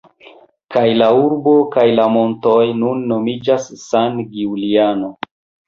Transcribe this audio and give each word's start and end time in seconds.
Kaj 0.75 0.85
la 1.01 1.09
urbo 1.25 1.53
kaj 1.75 1.83
la 1.99 2.07
montoj 2.15 2.57
nun 2.81 3.05
nomiĝas 3.13 3.71
San 3.85 4.21
Giuliano. 4.35 5.15